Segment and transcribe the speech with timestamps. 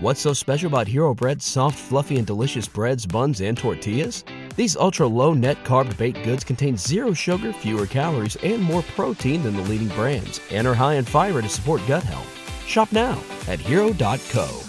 [0.00, 4.22] What's so special about Hero Bread's soft, fluffy, and delicious breads, buns, and tortillas?
[4.54, 9.42] These ultra low net carb baked goods contain zero sugar, fewer calories, and more protein
[9.42, 12.32] than the leading brands, and are high in fiber to support gut health.
[12.64, 14.60] Shop now at hero.co.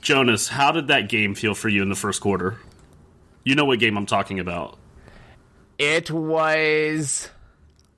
[0.00, 2.58] Jonas, how did that game feel for you in the first quarter?
[3.42, 4.78] You know what game I'm talking about.
[5.76, 7.30] It was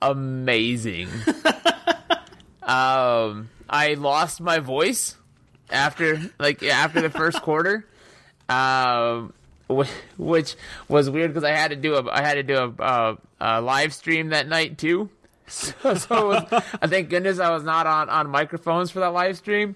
[0.01, 1.09] amazing.
[2.63, 5.15] um, I lost my voice
[5.71, 7.85] after like after the first quarter,
[8.49, 9.33] um,
[10.17, 10.55] which
[10.87, 13.61] was weird because I had to do a I had to do a, a, a
[13.61, 15.09] live stream that night too.
[15.51, 19.35] So, so was, I thank goodness I was not on on microphones for that live
[19.35, 19.75] stream.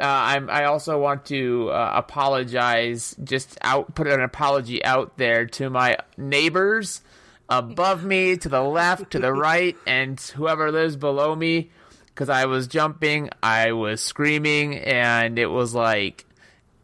[0.00, 5.46] Uh, I'm, I also want to uh, apologize, just out, put an apology out there
[5.46, 7.02] to my neighbors
[7.48, 11.70] above me, to the left, to the right, and whoever lives below me
[12.14, 16.24] because I was jumping, I was screaming, and it was like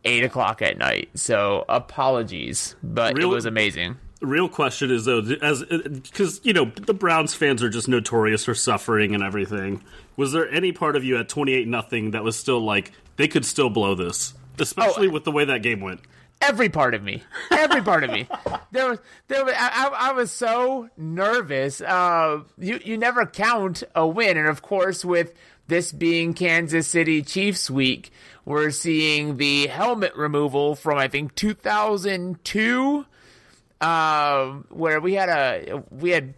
[0.04, 1.10] eight o'clock at night.
[1.14, 3.96] So apologies, but it was amazing.
[4.20, 8.44] Real question is though, as uh, because you know the Browns fans are just notorious
[8.44, 9.82] for suffering and everything.
[10.16, 13.28] Was there any part of you at twenty eight nothing that was still like they
[13.28, 16.00] could still blow this, oh, especially oh, with the way that game went?
[16.40, 18.28] Every part of me, every part of me.
[18.70, 21.80] There was, there was, I, I was so nervous.
[21.80, 25.32] Uh, you, you never count a win, and of course, with
[25.68, 28.12] this being Kansas City Chiefs week,
[28.44, 33.06] we're seeing the helmet removal from I think 2002,
[33.80, 36.34] uh, where we had a we had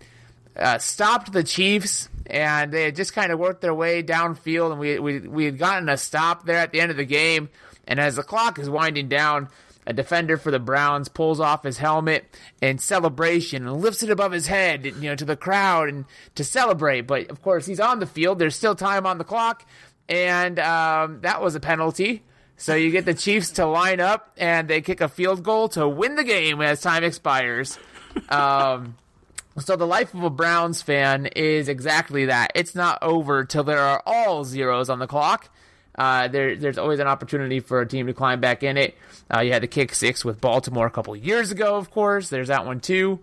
[0.57, 2.09] uh, stopped the Chiefs.
[2.27, 5.59] And they had just kind of worked their way downfield, and we, we we had
[5.59, 7.49] gotten a stop there at the end of the game.
[7.89, 9.49] And as the clock is winding down,
[9.91, 12.25] a defender for the Browns pulls off his helmet
[12.63, 16.05] in celebration and lifts it above his head, you know, to the crowd and
[16.37, 17.03] to celebrate.
[17.03, 18.39] But of course, he's on the field.
[18.39, 19.67] There's still time on the clock,
[20.09, 22.23] and um, that was a penalty.
[22.57, 25.89] So you get the Chiefs to line up and they kick a field goal to
[25.89, 27.79] win the game as time expires.
[28.29, 28.97] Um,
[29.59, 32.53] so the life of a Browns fan is exactly that.
[32.55, 35.49] It's not over till there are all zeros on the clock.
[36.01, 38.97] Uh, there, there's always an opportunity for a team to climb back in it.
[39.31, 42.31] Uh, you had the kick six with Baltimore a couple years ago, of course.
[42.31, 43.19] There's that one too,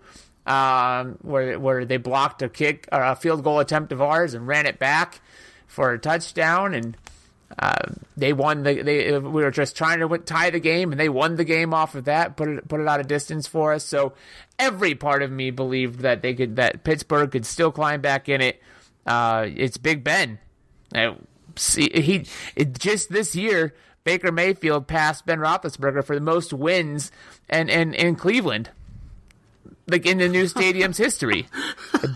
[0.46, 4.46] um, where where they blocked a kick or a field goal attempt of ours and
[4.46, 5.20] ran it back
[5.66, 6.96] for a touchdown, and
[7.58, 8.80] uh, they won the.
[8.80, 11.96] They we were just trying to tie the game, and they won the game off
[11.96, 12.36] of that.
[12.36, 13.84] Put it put it out of distance for us.
[13.84, 14.12] So
[14.56, 18.40] every part of me believed that they could that Pittsburgh could still climb back in
[18.40, 18.62] it.
[19.04, 20.38] Uh, it's Big Ben.
[21.58, 22.26] He
[22.56, 23.74] it, just this year
[24.04, 27.12] Baker Mayfield passed Ben Roethlisberger for the most wins
[27.48, 28.70] and in, in, in Cleveland,
[29.86, 31.46] like in the new stadium's history.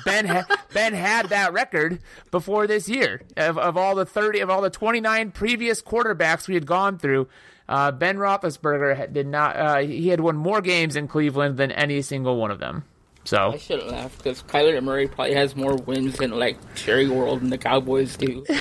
[0.05, 1.99] Ben ha- Ben had that record
[2.31, 6.49] before this year of, of all the thirty of all the twenty nine previous quarterbacks
[6.49, 7.29] we had gone through.
[7.69, 9.57] Uh, ben Roethlisberger did not.
[9.57, 12.85] Uh, he had won more games in Cleveland than any single one of them.
[13.25, 17.43] So I shouldn't laugh because Kyler Murray probably has more wins than like Jerry World
[17.43, 18.45] and the Cowboys do.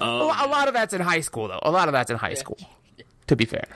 [0.00, 1.60] a lot of that's in high school, though.
[1.62, 2.58] A lot of that's in high school.
[3.28, 3.66] To be fair.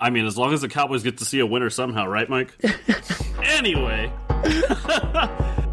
[0.00, 2.52] I mean, as long as the Cowboys get to see a winner somehow, right, Mike?
[3.42, 4.12] anyway.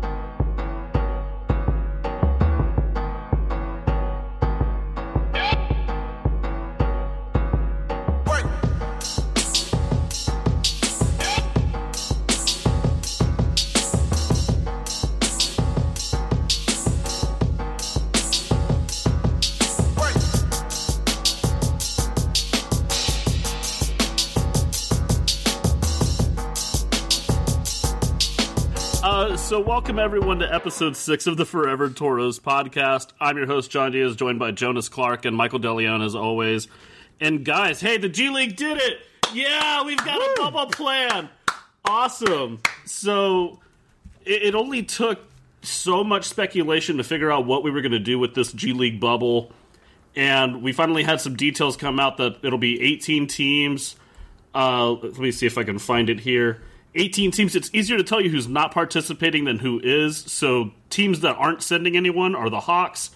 [29.52, 33.10] So, welcome everyone to episode six of the Forever Toros podcast.
[33.20, 36.70] I'm your host, John Diaz, joined by Jonas Clark and Michael DeLeon as always.
[37.20, 39.00] And guys, hey, the G League did it!
[39.34, 41.28] Yeah, we've got a bubble plan!
[41.84, 42.62] Awesome.
[42.86, 43.60] So,
[44.24, 45.20] it, it only took
[45.64, 48.72] so much speculation to figure out what we were going to do with this G
[48.72, 49.52] League bubble.
[50.16, 53.98] And we finally had some details come out that it'll be 18 teams.
[54.56, 56.62] Uh, let me see if I can find it here.
[56.96, 60.18] 18 teams, it's easier to tell you who's not participating than who is.
[60.18, 63.12] So teams that aren't sending anyone are the Hawks,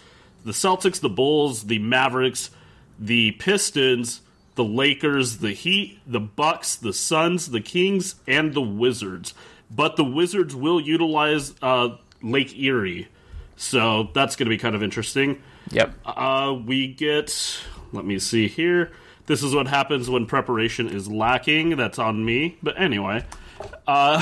[0.45, 2.51] the Celtics, the Bulls, the Mavericks,
[2.97, 4.21] the Pistons,
[4.55, 9.33] the Lakers, the Heat, the Bucks, the Suns, the Kings, and the Wizards.
[9.69, 13.09] But the Wizards will utilize uh, Lake Erie,
[13.57, 15.41] so that's going to be kind of interesting.
[15.71, 15.93] Yep.
[16.05, 17.59] Uh, we get.
[17.91, 18.91] Let me see here.
[19.25, 21.75] This is what happens when preparation is lacking.
[21.75, 22.57] That's on me.
[22.61, 23.25] But anyway.
[23.87, 24.21] Uh,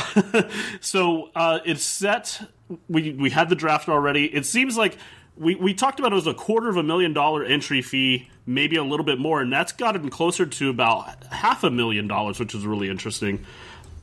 [0.82, 2.42] so uh, it's set.
[2.88, 4.26] We we had the draft already.
[4.26, 4.98] It seems like
[5.38, 8.76] we, we talked about it was a quarter of a million dollar entry fee, maybe
[8.76, 12.54] a little bit more, and that's gotten closer to about half a million dollars, which
[12.54, 13.46] is really interesting.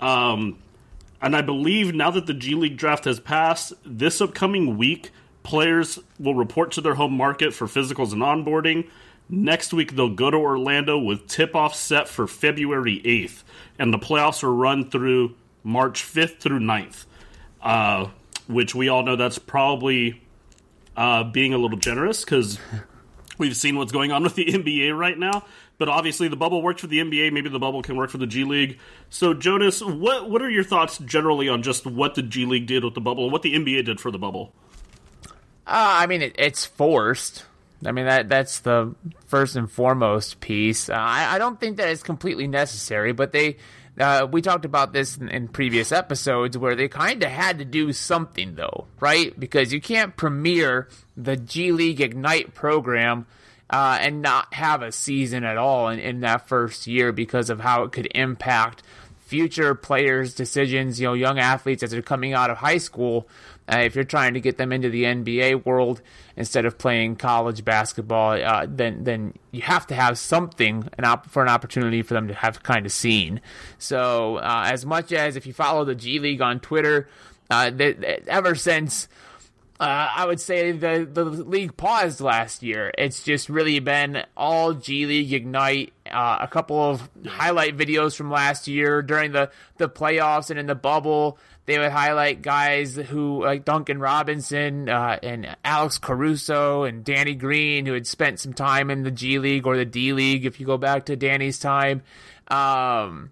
[0.00, 0.58] Um,
[1.22, 5.10] and I believe now that the G League draft has passed, this upcoming week,
[5.42, 8.88] players will report to their home market for physicals and onboarding.
[9.32, 13.44] Next week, they'll go to Orlando with tip off set for February 8th,
[13.78, 17.04] and the playoffs are run through March 5th through 9th,
[17.62, 18.08] uh,
[18.48, 20.20] which we all know that's probably
[20.96, 22.58] uh, being a little generous because
[23.38, 25.44] we've seen what's going on with the NBA right now.
[25.78, 27.32] But obviously, the bubble worked for the NBA.
[27.32, 28.78] Maybe the bubble can work for the G League.
[29.10, 32.84] So, Jonas, what what are your thoughts generally on just what the G League did
[32.84, 34.52] with the bubble and what the NBA did for the bubble?
[35.66, 37.44] Uh, I mean, it, it's forced.
[37.84, 38.94] I mean that that's the
[39.26, 40.90] first and foremost piece.
[40.90, 43.56] Uh, I, I don't think that it's completely necessary, but they
[43.98, 47.64] uh, we talked about this in, in previous episodes where they kind of had to
[47.64, 49.38] do something though, right?
[49.38, 53.26] Because you can't premiere the G League Ignite program
[53.68, 57.60] uh, and not have a season at all in, in that first year because of
[57.60, 58.82] how it could impact
[59.20, 61.00] future players' decisions.
[61.00, 63.28] You know, young athletes as they're coming out of high school
[63.72, 66.02] uh, if you're trying to get them into the NBA world
[66.36, 71.26] instead of playing college basketball, uh, then then you have to have something an op-
[71.26, 73.40] for an opportunity for them to have kind of seen.
[73.78, 77.08] So uh, as much as if you follow the G League on Twitter,
[77.50, 79.08] uh, they, they, ever since.
[79.78, 82.92] Uh, I would say the the league paused last year.
[82.98, 85.94] It's just really been all G League Ignite.
[86.10, 90.66] Uh, a couple of highlight videos from last year during the the playoffs and in
[90.66, 97.04] the bubble they would highlight guys who like Duncan Robinson uh, and Alex Caruso and
[97.04, 100.46] Danny Green who had spent some time in the G League or the D League.
[100.46, 102.02] If you go back to Danny's time,
[102.48, 103.30] um,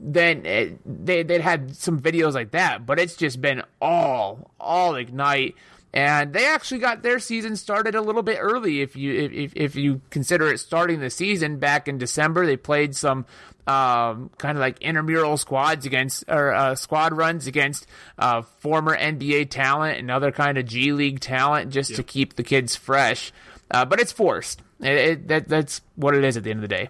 [0.00, 2.86] then it, they they had some videos like that.
[2.86, 5.54] But it's just been all all ignite.
[5.92, 8.80] And they actually got their season started a little bit early.
[8.80, 12.94] If you if, if you consider it starting the season back in December, they played
[12.94, 13.26] some
[13.66, 17.86] um, kind of like intramural squads against or uh, squad runs against
[18.18, 21.96] uh, former NBA talent and other kind of G League talent just yeah.
[21.96, 23.32] to keep the kids fresh.
[23.70, 24.62] Uh, but it's forced.
[24.80, 26.88] It, it, that, that's what it is at the end of the day.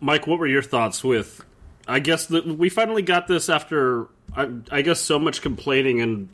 [0.00, 1.44] Mike, what were your thoughts with?
[1.86, 6.28] I guess that we finally got this after I, I guess so much complaining and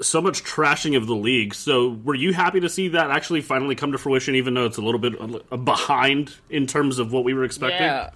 [0.00, 1.54] so much trashing of the league.
[1.54, 4.78] So, were you happy to see that actually finally come to fruition, even though it's
[4.78, 7.82] a little bit behind in terms of what we were expecting?
[7.82, 8.10] Yeah,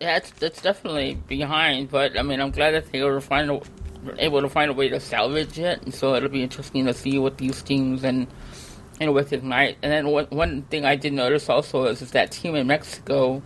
[0.00, 3.62] yeah, it's, it's definitely behind, but I mean, I'm glad that they were find
[4.18, 5.82] able to find a way to salvage it.
[5.82, 8.26] And so it'll be interesting to see what these teams and
[9.00, 9.78] and with Ignite.
[9.82, 13.42] And then one, one thing I did notice also is, is that team in Mexico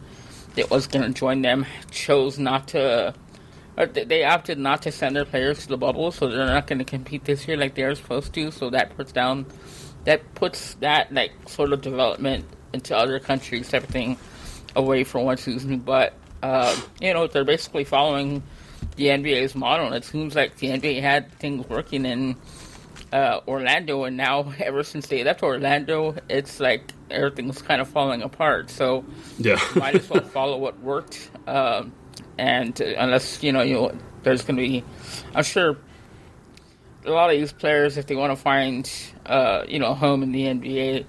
[0.54, 3.14] that was going to join them chose not to
[3.76, 6.84] they opted not to send their players to the bubble, so they're not going to
[6.84, 8.50] compete this year like they're supposed to.
[8.50, 9.46] So that puts down,
[10.04, 14.16] that puts that like sort of development into other countries, type of thing,
[14.74, 15.78] away for one season.
[15.78, 18.42] But uh, you know, they're basically following
[18.96, 22.36] the NBA's model, and it seems like the NBA had things working in
[23.12, 28.22] uh, Orlando, and now ever since they left Orlando, it's like everything's kind of falling
[28.22, 28.70] apart.
[28.70, 29.04] So
[29.38, 31.30] yeah, might as well follow what worked.
[31.46, 31.92] Um,
[32.38, 34.84] and uh, unless you know, you there's going to be,
[35.34, 35.76] I'm sure
[37.04, 38.90] a lot of these players, if they want to find,
[39.24, 41.06] uh, you know, a home in the NBA,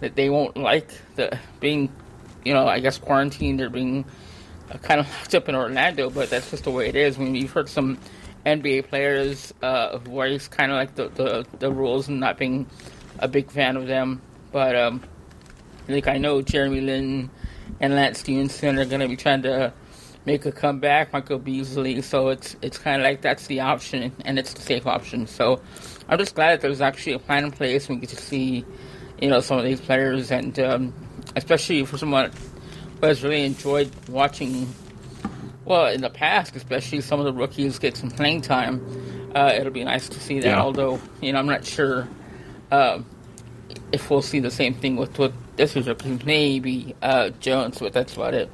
[0.00, 1.92] that they won't like the being,
[2.44, 4.04] you know, I guess quarantined or being
[4.70, 6.10] uh, kind of locked up in Orlando.
[6.10, 7.16] But that's just the way it is.
[7.16, 7.98] I mean, you've heard some
[8.44, 12.66] NBA players uh, voice kind of like the, the the rules and not being
[13.18, 14.20] a big fan of them.
[14.52, 15.02] But um,
[15.88, 17.30] like I know Jeremy Lin
[17.80, 19.72] and Lance Stephenson are going to be trying to
[20.26, 22.02] make a comeback, Michael Beasley.
[22.02, 25.26] So it's it's kind of like that's the option, and it's the safe option.
[25.26, 25.60] So
[26.08, 27.88] I'm just glad that there's actually a plan in place.
[27.88, 28.64] And we get to see,
[29.22, 30.94] you know, some of these players, and um,
[31.36, 32.30] especially for someone
[33.00, 34.68] who has really enjoyed watching.
[35.64, 38.80] Well, in the past, especially some of the rookies get some playing time.
[39.34, 40.46] Uh, it'll be nice to see that.
[40.46, 40.62] Yeah.
[40.62, 42.06] Although, you know, I'm not sure
[42.70, 43.00] uh,
[43.90, 45.88] if we'll see the same thing with with this was
[46.24, 48.50] maybe uh, Jones, but that's about it.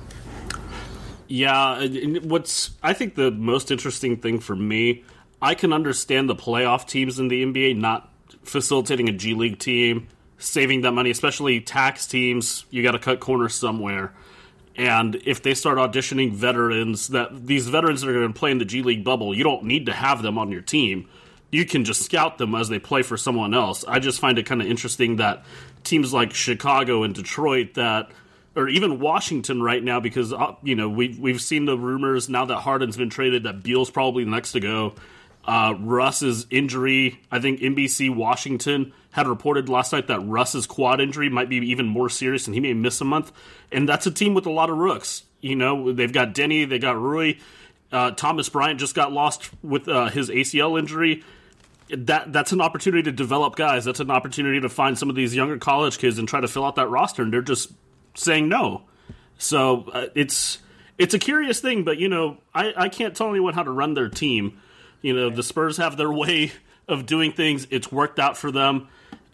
[1.32, 1.86] Yeah,
[2.24, 5.02] what's I think the most interesting thing for me,
[5.40, 8.12] I can understand the playoff teams in the NBA not
[8.44, 12.66] facilitating a G League team, saving that money, especially tax teams.
[12.68, 14.12] You got to cut corners somewhere.
[14.76, 18.58] And if they start auditioning veterans, that these veterans that are going to play in
[18.58, 21.08] the G League bubble, you don't need to have them on your team.
[21.50, 23.86] You can just scout them as they play for someone else.
[23.88, 25.46] I just find it kind of interesting that
[25.82, 28.10] teams like Chicago and Detroit that
[28.54, 32.44] or even Washington right now because uh, you know we've we've seen the rumors now
[32.44, 34.94] that Harden's been traded that Beal's probably next to go.
[35.44, 41.28] Uh, Russ's injury, I think NBC Washington had reported last night that Russ's quad injury
[41.28, 43.32] might be even more serious and he may miss a month.
[43.72, 45.24] And that's a team with a lot of rooks.
[45.40, 47.34] You know, they've got Deni, they got Rui.
[47.90, 51.24] Uh, Thomas Bryant just got lost with uh, his ACL injury.
[51.90, 53.84] That that's an opportunity to develop guys.
[53.84, 56.64] That's an opportunity to find some of these younger college kids and try to fill
[56.64, 57.22] out that roster.
[57.22, 57.70] And they're just
[58.14, 58.82] saying no.
[59.38, 60.58] So uh, it's
[60.98, 63.94] it's a curious thing, but you know, I, I can't tell anyone how to run
[63.94, 64.60] their team.
[65.00, 66.52] You know, the Spurs have their way
[66.88, 67.66] of doing things.
[67.70, 68.88] It's worked out for them,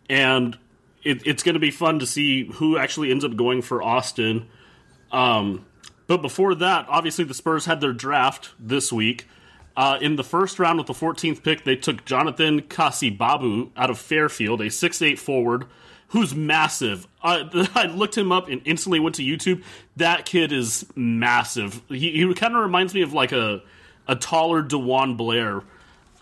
[0.08, 0.56] and
[1.02, 4.48] it, it's going to be fun to see who actually ends up going for Austin.
[5.12, 5.66] Um,
[6.06, 9.26] but before that, obviously the Spurs had their draft this week.
[9.76, 13.98] Uh, in the first round with the 14th pick, they took Jonathan Kasibabu out of
[13.98, 15.66] Fairfield, a 6'8 forward
[16.08, 17.06] who's massive.
[17.22, 19.62] I, I looked him up and instantly went to YouTube.
[19.96, 21.82] That kid is massive.
[21.88, 23.62] He, he kind of reminds me of like a
[24.06, 25.62] a taller DeJuan Blair,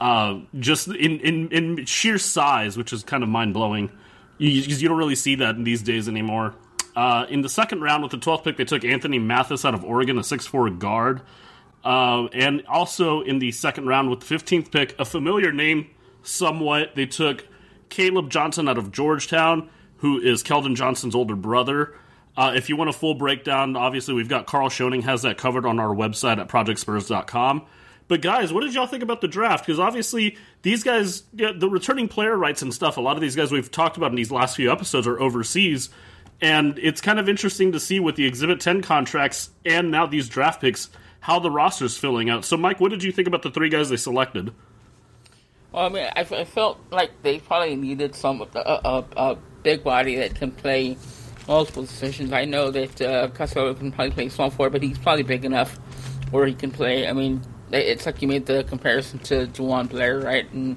[0.00, 3.90] uh, just in, in in sheer size, which is kind of mind blowing.
[4.38, 6.54] You, you don't really see that in these days anymore.
[6.94, 9.84] Uh, in the second round with the 12th pick, they took Anthony Mathis out of
[9.84, 11.20] Oregon, a 6'4 guard.
[11.84, 15.88] Uh, and also in the second round with the 15th pick, a familiar name
[16.22, 17.46] somewhat, they took
[17.90, 21.94] Caleb Johnson out of Georgetown who is Keldon Johnson's older brother.
[22.36, 25.64] Uh, if you want a full breakdown, obviously we've got Carl Schoening has that covered
[25.64, 27.66] on our website at projectspurs.com.
[28.08, 29.66] But guys, what did y'all think about the draft?
[29.66, 33.50] Because obviously these guys, the returning player rights and stuff, a lot of these guys
[33.50, 35.88] we've talked about in these last few episodes are overseas.
[36.40, 40.28] And it's kind of interesting to see with the Exhibit 10 contracts and now these
[40.28, 42.44] draft picks how the roster's filling out.
[42.44, 44.52] So, Mike, what did you think about the three guys they selected?
[45.72, 49.34] Well, I mean, I, I felt like they probably needed some uh, uh, uh,
[49.66, 50.96] big body that can play
[51.48, 52.32] multiple positions.
[52.32, 55.74] I know that uh, Castello can probably play small forward, but he's probably big enough
[56.30, 57.08] where he can play.
[57.08, 57.42] I mean,
[57.72, 60.48] it's like you made the comparison to DeJuan Blair, right?
[60.52, 60.76] And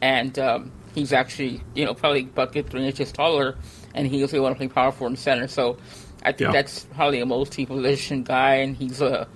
[0.00, 3.56] and um, he's actually you know probably bucket three inches taller,
[3.94, 5.46] and he also want to play power forward and center.
[5.46, 5.76] So
[6.22, 6.52] I think yeah.
[6.52, 9.28] that's probably a multi-position guy, and he's a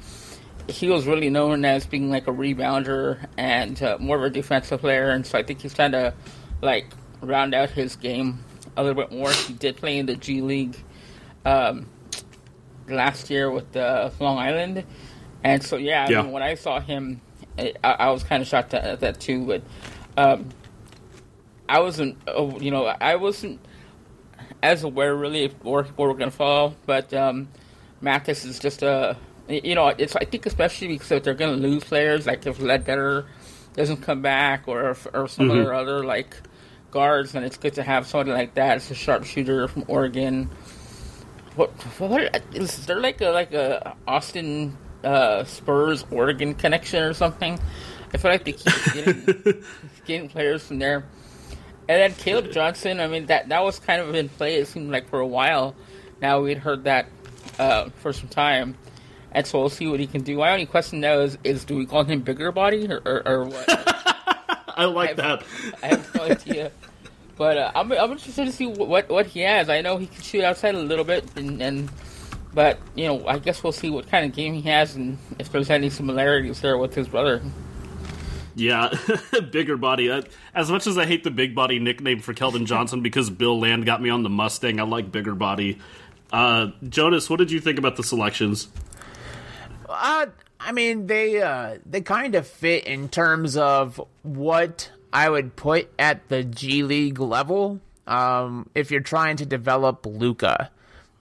[0.67, 4.81] he was really known as being like a rebounder and uh, more of a defensive
[4.81, 6.15] player, and so I think he's trying to
[6.63, 6.87] like
[7.21, 8.39] round out his game
[8.77, 9.31] a little bit more.
[9.31, 10.77] He did play in the G League
[11.45, 11.87] um,
[12.89, 14.85] last year with uh, Long Island,
[15.43, 16.23] and so yeah, I.
[16.23, 17.21] Mean, when I saw him,
[17.59, 19.47] I, I was kind of shocked at that too.
[19.47, 19.63] But
[20.17, 20.49] um,
[21.69, 23.61] I wasn't, oh, you know, I wasn't
[24.63, 26.75] as aware really if where people were going to fall.
[26.87, 27.49] But um,
[28.01, 29.17] Mathis is just a,
[29.49, 32.61] you know, it's I think especially because if they're going to lose players, like if
[32.61, 33.27] Ledbetter
[33.75, 35.51] doesn't come back or or some mm-hmm.
[35.51, 36.37] other other like
[36.95, 38.79] guards, and it's good to have somebody like that.
[38.79, 40.49] It's a sharpshooter from Oregon.
[41.57, 47.59] What, what is there like a like a Austin uh, Spurs Oregon connection or something?
[48.15, 49.65] I feel like they keep getting,
[50.07, 51.05] getting players from there.
[51.89, 54.57] And then Caleb Johnson, I mean that that was kind of in play.
[54.57, 55.75] It seemed like for a while.
[56.23, 57.07] Now we'd heard that
[57.59, 58.79] uh, for some time,
[59.33, 60.39] and so we'll see what he can do.
[60.39, 63.45] My only question now is: is do we call him bigger body or, or, or
[63.45, 64.11] what?
[64.79, 65.83] I like I have, that.
[65.83, 66.73] I have no idea.
[67.37, 69.69] But uh, I'm, I'm interested to see what what he has.
[69.69, 71.91] I know he can shoot outside a little bit, and, and
[72.53, 75.51] but you know, I guess we'll see what kind of game he has, and if
[75.51, 77.43] there's any similarities there with his brother.
[78.55, 78.95] Yeah,
[79.51, 80.11] bigger body.
[80.11, 80.23] Uh,
[80.55, 83.85] as much as I hate the big body nickname for Keldon Johnson because Bill Land
[83.85, 85.79] got me on the Mustang, I like bigger body.
[86.33, 88.69] Uh, Jonas, what did you think about the selections?
[89.89, 90.27] Uh,
[90.65, 95.93] I mean, they uh, they kind of fit in terms of what I would put
[95.99, 97.81] at the G League level.
[98.07, 100.71] Um, if you're trying to develop Luka.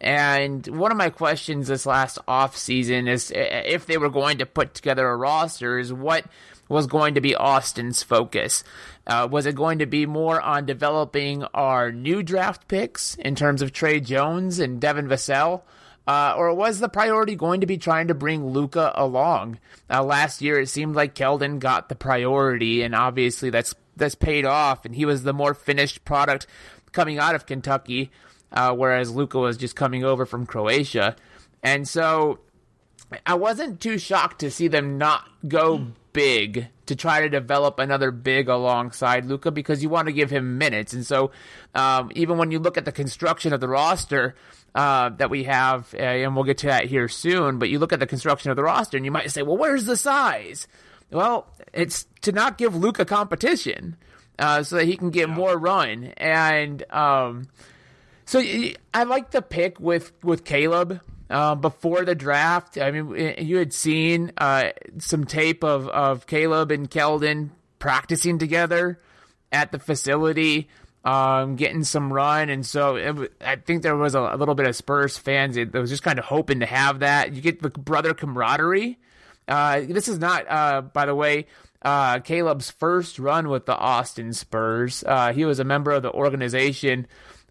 [0.02, 4.46] And one of my questions this last off season is if they were going to
[4.46, 6.26] put together a roster, is what
[6.68, 8.66] was going to be Austin's focus?
[9.08, 13.62] Uh, was it going to be more on developing our new draft picks in terms
[13.62, 15.62] of Tre Jones and Devin Vassell?
[16.06, 19.60] Uh, or was the priority going to be trying to bring Luka along?
[19.90, 24.46] Uh, last year, it seemed like Keldon got the priority, and obviously that's that's paid
[24.46, 26.48] off, and he was the more finished product
[26.92, 28.12] coming out of Kentucky,
[28.52, 31.16] uh, whereas Luka was just coming over from Croatia,
[31.62, 32.40] and so
[33.26, 38.12] I wasn't too shocked to see them not go big to try to develop another
[38.12, 41.32] big alongside Luka because you want to give him minutes, and so
[41.76, 44.36] um, even when you look at the construction of the roster
[44.75, 47.60] uh, that we have, uh, and we'll get to that here soon.
[47.60, 49.86] But you look at the construction of the roster, and you might say, "Well, where's
[49.86, 50.68] the size?"
[51.12, 53.96] Well, it's to not give Luka competition,
[54.39, 55.36] uh, so that he can get yeah.
[55.36, 56.06] more run.
[56.18, 57.50] And um,
[58.25, 58.42] so
[58.94, 61.01] I like the pick with with Caleb.
[61.30, 64.65] Uh, before the draft, I mean, you had seen uh,
[65.00, 67.50] some tape of, of Caleb and Keldon
[67.80, 69.00] practicing together
[69.51, 70.68] at the facility,
[71.04, 74.68] um, getting some run, and so it, I think there was a, a, little bit
[74.68, 77.34] of Spurs fans that was just kind of hoping to have that.
[77.34, 78.98] You get the brother camaraderie.
[79.48, 81.48] Uh, this is not, uh, by the way,
[81.82, 85.04] uh, Caleb's first run with the Austin Spurs.
[85.06, 87.08] Uh, he was a member of the organization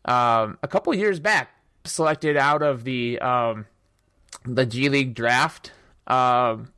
[0.06, 1.50] um, a couple years back,
[1.84, 3.66] selected out of the um,
[4.44, 5.72] the G League draft.
[6.06, 6.72] Um,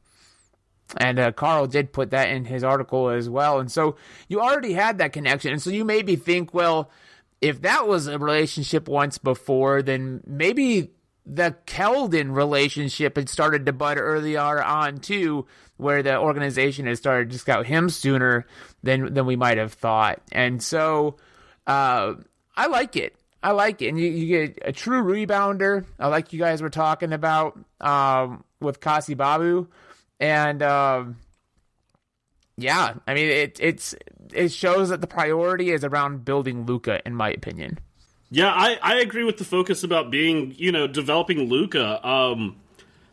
[0.97, 3.59] and uh, Carl did put that in his article as well.
[3.59, 3.97] And so
[4.29, 5.53] you already had that connection.
[5.53, 6.91] And so you maybe think, well,
[7.41, 10.91] if that was a relationship once before, then maybe
[11.27, 15.47] the Keldon relationship had started to bud earlier on too,
[15.77, 18.47] where the organization had started to scout him sooner
[18.83, 20.21] than than we might have thought.
[20.33, 21.17] And so
[21.67, 22.15] uh,
[22.57, 23.17] I like it.
[23.43, 23.89] I like it.
[23.89, 25.85] And you, you, get a true rebounder.
[25.99, 29.67] Like you guys were talking about um, with Kasibabu.
[30.21, 31.17] And um,
[32.57, 33.95] yeah, I mean it it's
[34.33, 37.79] it shows that the priority is around building Luka, in my opinion.
[38.31, 42.05] Yeah, I, I agree with the focus about being, you know, developing Luka.
[42.05, 42.57] Um,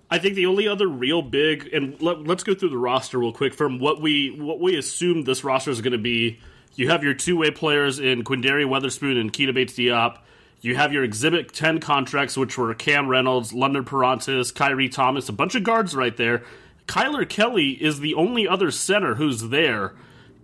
[0.09, 3.31] I think the only other real big, and let, us go through the roster real
[3.31, 6.39] quick from what we what we assume this roster is going to be.
[6.75, 10.17] You have your two way players in Quinndary Weatherspoon and Keita Bates Diop.
[10.61, 15.33] You have your Exhibit 10 contracts, which were Cam Reynolds, London Perrantes, Khyri Thomas, a
[15.33, 16.43] bunch of guards right there.
[16.91, 19.93] Kyler Kelly is the only other center who's there,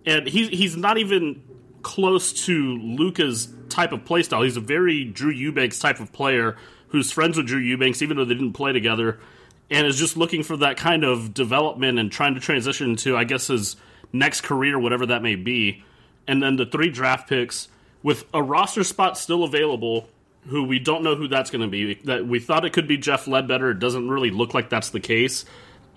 [0.06, 1.42] and he's he's not even
[1.82, 4.44] close to Luka's type of playstyle.
[4.44, 6.56] He's a very Drew Eubanks type of player
[6.88, 9.20] who's friends with Drew Eubanks, even though they didn't play together,
[9.68, 13.24] and is just looking for that kind of development and trying to transition to, I
[13.24, 13.76] guess, his
[14.10, 15.84] next career, whatever that may be.
[16.26, 17.68] And then the three draft picks
[18.02, 20.08] with a roster spot still available,
[20.46, 21.96] who we don't know who that's going to be.
[22.04, 23.72] That we thought it could be Jeff Ledbetter.
[23.72, 25.44] It doesn't really look like that's the case.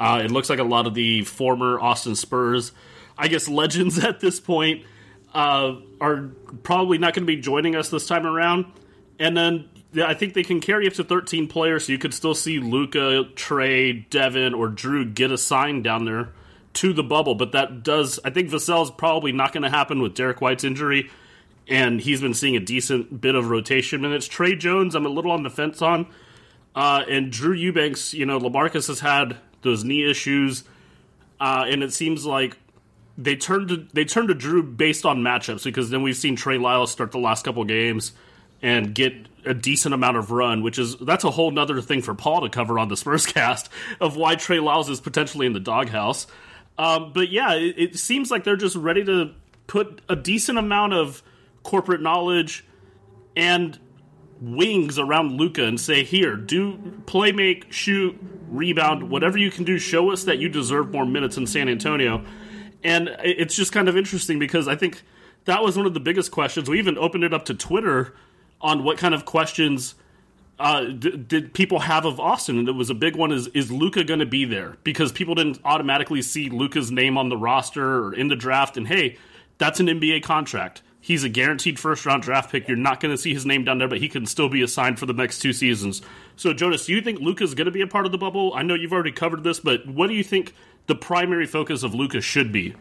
[0.01, 2.71] Uh, it looks like a lot of the former Austin Spurs,
[3.19, 4.83] I guess, legends at this point
[5.31, 6.31] uh, are
[6.63, 8.65] probably not going to be joining us this time around.
[9.19, 9.69] And then
[10.03, 13.25] I think they can carry up to 13 players, so you could still see Luka,
[13.35, 16.29] Tre, Devin, or Drew get assigned down there
[16.73, 17.35] to the bubble.
[17.35, 21.11] But that does, I think Vassell's probably not going to happen with Derrick White's injury,
[21.67, 24.27] and he's been seeing a decent bit of rotation minutes.
[24.27, 26.07] Tre Jones, I'm a little on the fence on.
[26.73, 30.63] Uh, and Drew Eubanks, you know, Lamarcus has had those knee issues,
[31.39, 32.57] uh, and it seems like
[33.17, 36.57] they turned to they turned to Drew based on matchups because then we've seen Trey
[36.57, 38.13] Lyles start the last couple games
[38.61, 39.13] and get
[39.45, 42.49] a decent amount of run, which is that's a whole nother thing for Paul to
[42.49, 43.69] cover on the Spurs cast
[43.99, 46.27] of why Trey Lyles is potentially in the doghouse.
[46.77, 49.31] Um, but yeah, it, it seems like they're just ready to
[49.67, 51.21] put a decent amount of
[51.63, 52.65] corporate knowledge
[53.35, 53.77] and
[54.41, 58.17] wings around Luka and say, "Here, do play, make, shoot,
[58.49, 59.77] rebound, whatever you can do.
[59.77, 62.23] Show us that you deserve more minutes in San Antonio."
[62.83, 65.03] And it's just kind of interesting because I think
[65.45, 66.67] that was one of the biggest questions.
[66.67, 68.15] We even opened it up to Twitter
[68.59, 69.95] on what kind of questions
[70.61, 73.31] uh, d- did people have of Austin, and it was a big one.
[73.31, 74.77] Is is Luka going to be there?
[74.83, 78.87] Because people didn't automatically see Luka's name on the roster or in the draft, and
[78.87, 79.17] hey,
[79.57, 80.83] that's an NBA contract.
[81.03, 82.67] He's a guaranteed first round draft pick.
[82.67, 84.99] You're not going to see his name down there, but he can still be assigned
[84.99, 86.03] for the next two seasons.
[86.35, 88.53] So, Jonas, do you think Luka's going to be a part of the bubble?
[88.53, 90.53] I know you've already covered this, but what do you think
[90.85, 92.75] the primary focus of Luka should be?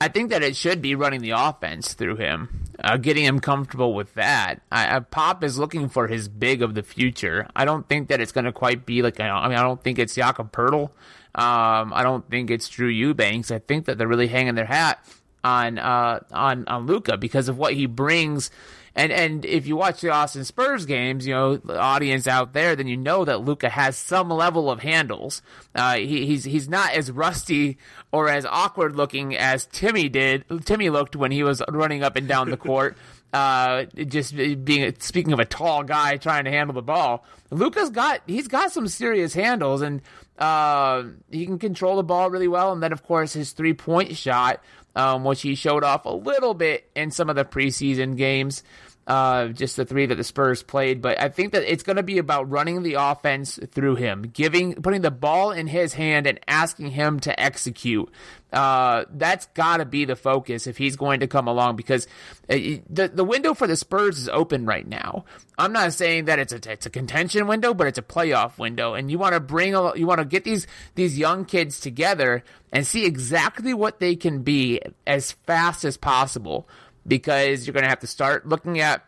[0.00, 3.94] I think that it should be running the offense through him, uh, getting him comfortable
[3.94, 4.60] with that.
[4.70, 7.48] I, Pop is looking for his big of the future.
[7.56, 9.18] I don't think that it's going to quite be like.
[9.18, 10.90] I mean, I don't think it's Jakob Poeltl.
[11.34, 13.50] Um, I don't think it's Drew Eubanks.
[13.50, 15.02] I think that they're really hanging their hat
[15.46, 18.50] on uh, on on Luka because of what he brings
[18.96, 22.74] and and if you watch the Austin Spurs games, you know the audience out there,
[22.74, 25.42] then you know that Luka has some level of handles.
[25.74, 27.76] Uh, he, he's he's not as rusty
[28.10, 30.46] or as awkward looking as Timmy did.
[30.64, 32.96] Timmy looked when he was running up and down the court.
[33.34, 38.22] uh, just being speaking of a tall guy trying to handle the ball, Luka's got
[38.26, 40.00] he's got some serious handles and
[40.38, 42.72] uh, he can control the ball really well.
[42.72, 44.62] And then of course his three point shot,
[44.96, 48.64] um, which he showed off a little bit in some of the preseason games
[49.06, 51.00] uh, just the three that the Spurs played.
[51.00, 54.74] But I think that it's going to be about running the offense through him, giving,
[54.74, 58.10] putting the ball in his hand and asking him to execute.
[58.52, 62.06] Uh, that's got to be the focus if he's going to come along because
[62.48, 62.54] uh,
[62.88, 65.24] the the window for the Spurs is open right now.
[65.58, 68.94] I'm not saying that it's a it's a contention window, but it's a playoff window,
[68.94, 72.44] and you want to bring a, you want to get these these young kids together
[72.72, 76.68] and see exactly what they can be as fast as possible
[77.06, 79.02] because you're going to have to start looking at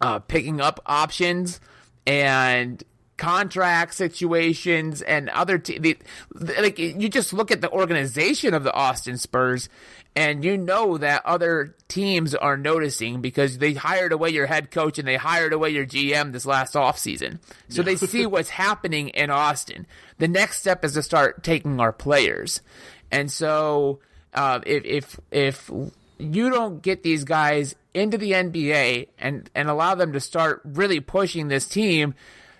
[0.00, 1.60] uh, picking up options
[2.06, 2.82] and
[3.16, 5.96] contract situations and other te- the,
[6.34, 9.70] like you just look at the organization of the Austin Spurs
[10.14, 14.98] and you know that other teams are noticing because they hired away your head coach
[14.98, 17.38] and they hired away your GM this last offseason.
[17.68, 19.86] So they see what's happening in Austin.
[20.18, 22.62] The next step is to start taking our players.
[23.10, 24.00] And so
[24.32, 25.70] uh, if if if
[26.18, 31.00] you don't get these guys into the NBA and and allow them to start really
[31.00, 32.14] pushing this team,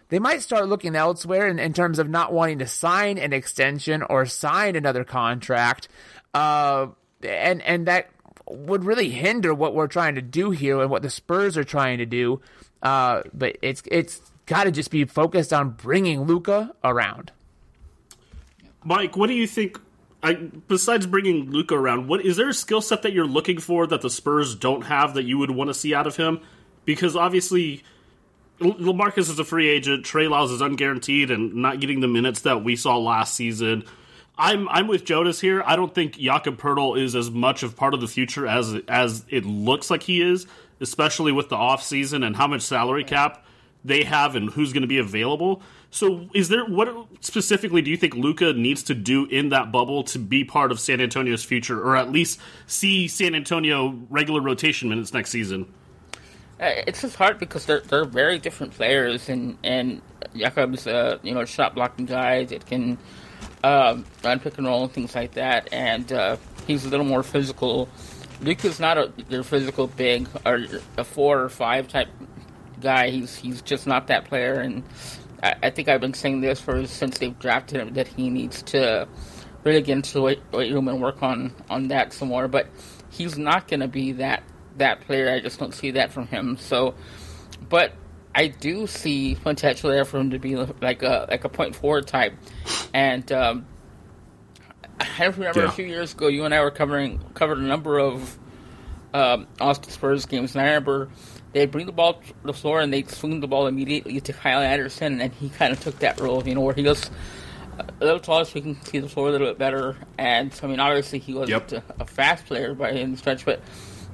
[0.09, 4.03] they might start looking elsewhere in, in terms of not wanting to sign an extension
[4.03, 5.89] or sign another contract.
[6.35, 6.89] Uh,
[7.23, 8.11] and and that
[8.49, 11.99] would really hinder what we're trying to do here and what the Spurs are trying
[11.99, 12.41] to do.
[12.83, 17.33] Uh, but it's it's got to just be focused on bringing Luka around.
[18.85, 19.81] Mike, what do you think?
[20.23, 23.87] I, besides bringing Luka around, what is there a skill set that you're looking for
[23.87, 26.41] that the Spurs don't have that you would want to see out of him?
[26.85, 27.83] Because obviously,
[28.61, 30.05] Lamarcus is a free agent.
[30.05, 33.85] Trey Lyles is unguaranteed and not getting the minutes that we saw last season.
[34.39, 35.63] I'm I'm with Jonas here.
[35.65, 39.25] I don't think Jakob Poeltl is as much of part of the future as as
[39.29, 40.47] it looks like he is,
[40.81, 43.45] especially with the off season and how much salary cap
[43.85, 45.63] they have and who's going to be available.
[45.91, 46.89] So, is there what
[47.21, 50.81] specifically do you think Luka needs to do in that bubble to be part of
[50.81, 55.73] San Antonio's future, or at least see San Antonio regular rotation minutes next season?
[56.61, 60.01] Uh, it's just hard because they're they're very different players, and and
[60.35, 62.99] Jakob's uh, you know shot blocking guy that can
[63.63, 67.23] um, run pick and roll and things like that, and uh, he's a little more
[67.23, 67.89] physical.
[68.41, 72.09] Luka's not a their physical big or a four or five type
[72.81, 73.11] guy.
[73.11, 74.83] He's he's just not that player, and
[75.43, 78.63] I, I think I've been saying this for since they've drafted him that he needs
[78.65, 79.09] to
[79.65, 82.49] really get into the weight, weight room and work on on that some more.
[82.49, 82.69] But
[83.11, 84.43] he's not going to be that
[84.79, 85.31] that player.
[85.31, 86.57] I just don't see that from him.
[86.59, 86.95] So,
[87.69, 87.93] but
[88.35, 92.07] I do see potential there for him to be like a like a point forward
[92.07, 92.35] type.
[92.93, 93.67] And um,
[95.01, 95.69] I remember yeah.
[95.69, 98.39] a few years ago, you and I were covering covered a number of
[99.15, 101.09] um, Austin Spurs games, and I remember
[101.57, 104.61] they'd bring the ball to the floor and they'd swing the ball immediately to Kyle
[104.61, 107.11] Anderson, and he kind of took that role, you know, where he was
[107.79, 109.97] a little taller so he can see the floor a little bit better.
[110.19, 111.85] And I mean, obviously he wasn't yep.
[111.99, 113.63] a, a, fast player by any stretch, but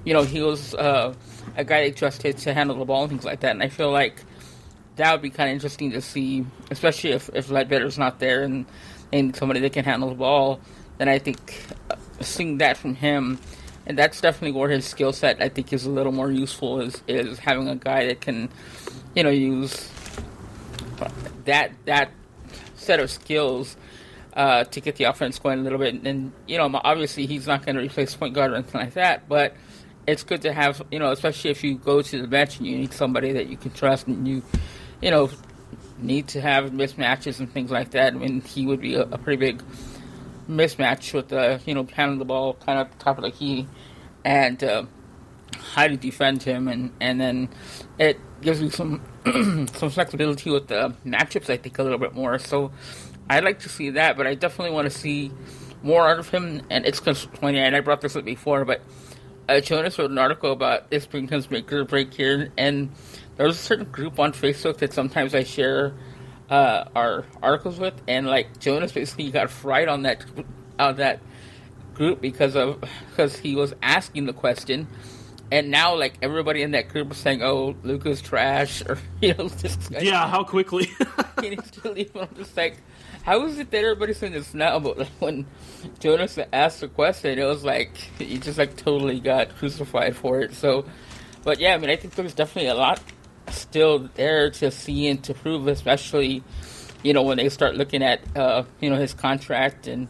[0.04, 1.14] you know, he was uh,
[1.56, 3.50] a guy that trusted to handle the ball and things like that.
[3.50, 4.22] And I feel like
[4.94, 8.66] that would be kind of interesting to see, especially if if Ledbetter's not there and
[9.12, 10.60] and somebody that can handle the ball.
[10.98, 11.40] Then I think
[11.90, 13.40] uh, seeing that from him
[13.92, 17.02] and that's definitely where his skill set I think is a little more useful is
[17.06, 18.48] is having a guy that can,
[19.14, 19.90] you know, use
[21.44, 22.10] that that
[22.74, 23.76] set of skills
[24.32, 26.06] uh, to get the offense going a little bit.
[26.06, 29.28] And you know, obviously he's not going to replace point guard or anything like that,
[29.28, 29.54] but
[30.06, 32.78] it's good to have you know, especially if you go to the bench and you
[32.78, 34.42] need somebody that you can trust and you,
[35.02, 35.28] you know,
[35.98, 38.14] need to have mismatches and things like that.
[38.14, 39.62] I mean, he would be a, a pretty big
[40.48, 43.66] mismatch with the you know handling the ball kind of top of the key
[44.24, 44.84] and uh,
[45.74, 47.48] how to defend him, and and then
[47.98, 49.00] it gives you some
[49.74, 51.50] some flexibility with the matchups.
[51.50, 52.38] I think a little bit more.
[52.38, 52.72] So
[53.28, 55.32] I'd like to see that, but I definitely want to see
[55.82, 56.62] more out of him.
[56.70, 58.82] And it's funny, and I brought this up before, but
[59.48, 62.90] uh, Jonas wrote an article about this being make or break here, and
[63.36, 65.94] there's a certain group on Facebook that sometimes I share
[66.52, 70.22] uh, our articles with, and like Jonas basically got fried on that
[70.78, 71.20] on that
[71.94, 74.86] group because of because he was asking the question,
[75.50, 79.48] and now like everybody in that group is saying, "Oh, Luka's trash," or you know,
[79.48, 80.90] just yeah, how quickly
[81.40, 82.14] he needs to leave.
[82.14, 82.76] I'm just like,
[83.22, 84.78] how is it that everybody's saying this now?
[84.78, 85.46] But like, when
[86.00, 90.52] Jonas asked the question, it was like he just like totally got crucified for it.
[90.52, 90.84] So,
[91.44, 93.00] but yeah, I mean, I think there's definitely a lot
[93.50, 96.42] still there to see and to prove, especially
[97.02, 100.08] you know when they start looking at uh, you know his contract and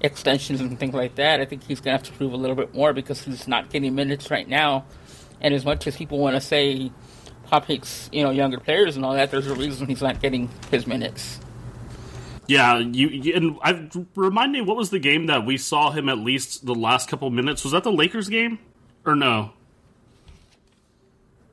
[0.00, 1.40] extensions and things like that.
[1.40, 3.94] I think he's gonna have to prove a little bit more because he's not getting
[3.94, 4.84] minutes right now.
[5.40, 6.90] And as much as people want to say
[7.46, 10.48] Pop hates you know younger players and all that, there's a reason he's not getting
[10.70, 11.40] his minutes.
[12.48, 16.18] Yeah, you and I remind me what was the game that we saw him at
[16.18, 17.62] least the last couple minutes?
[17.62, 18.58] Was that the Lakers game
[19.06, 19.52] or no?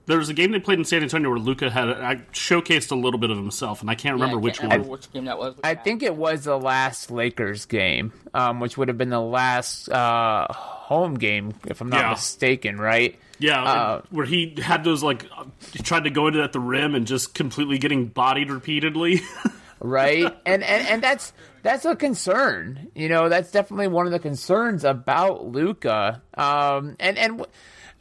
[0.09, 2.95] There was a game they played in San Antonio where Luka had I showcased a
[2.95, 4.87] little bit of himself, and I can't remember yeah, I can't which one.
[4.89, 5.53] which game that was?
[5.63, 9.87] I think it was the last Lakers game, um, which would have been the last
[9.87, 12.09] uh, home game, if I'm not yeah.
[12.09, 13.19] mistaken, right?
[13.37, 15.27] Yeah, uh, where he had those like
[15.73, 19.21] he tried to go into at the rim and just completely getting bodied repeatedly.
[19.79, 22.87] right, and, and and that's that's a concern.
[22.95, 26.23] You know, that's definitely one of the concerns about Luka.
[26.33, 27.45] Um, and and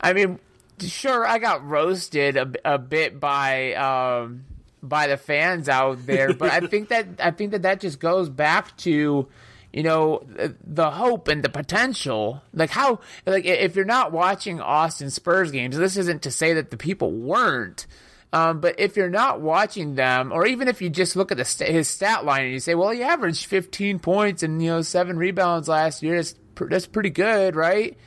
[0.01, 0.39] I mean
[0.83, 4.45] sure, I got roasted a, a bit by um,
[4.83, 6.33] by the fans out there.
[6.33, 9.29] But I think that I think that that just goes back to
[9.73, 10.23] you know
[10.65, 15.77] the hope and the potential like how like if you're not watching austin spurs games
[15.77, 17.87] this isn't to say that the people weren't
[18.31, 21.65] um, but if you're not watching them or even if you just look at the
[21.65, 25.19] his stat line and you say well he averaged 15 points and you know seven
[25.19, 27.99] rebounds last year that's, pr- that's pretty good right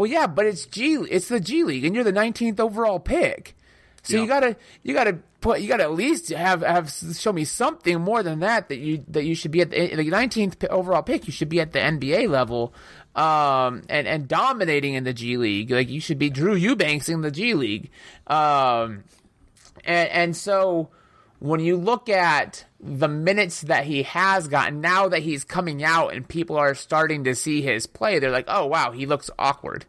[0.00, 3.54] well yeah but it's g it's the g league and you're the 19th overall pick
[4.02, 8.00] so you gotta you gotta put you gotta at least have have show me something
[8.00, 11.26] more than that that you that you should be at the, the 19th overall pick.
[11.26, 12.74] You should be at the NBA level,
[13.14, 15.70] um, and and dominating in the G League.
[15.70, 17.90] Like you should be Drew Eubanks in the G League,
[18.26, 19.04] um,
[19.84, 20.90] and and so
[21.38, 26.14] when you look at the minutes that he has gotten now that he's coming out
[26.14, 29.84] and people are starting to see his play, they're like, oh wow, he looks awkward.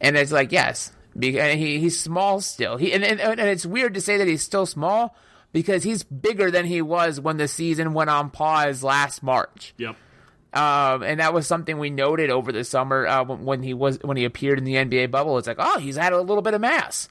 [0.00, 2.76] And it's like, yes, because he, he's small still.
[2.76, 5.14] He and, and, and it's weird to say that he's still small
[5.52, 9.74] because he's bigger than he was when the season went on pause last March.
[9.76, 9.96] Yep.
[10.54, 13.98] Um, and that was something we noted over the summer uh, when, when he was
[14.02, 15.38] when he appeared in the NBA bubble.
[15.38, 17.08] It's like, oh, he's had a little bit of mass.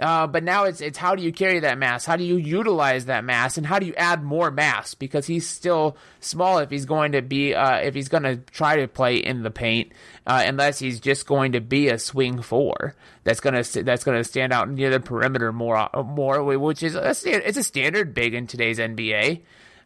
[0.00, 2.06] Uh, but now it's it's how do you carry that mass?
[2.06, 3.58] How do you utilize that mass?
[3.58, 4.94] And how do you add more mass?
[4.94, 8.76] Because he's still small if he's going to be uh, if he's going to try
[8.76, 9.92] to play in the paint,
[10.26, 14.52] uh, unless he's just going to be a swing four that's gonna that's gonna stand
[14.52, 18.78] out near the perimeter more more, which is a, it's a standard big in today's
[18.78, 19.42] NBA.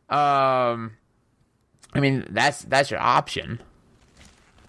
[0.08, 0.92] Um,
[1.92, 3.60] I mean that's that's your option.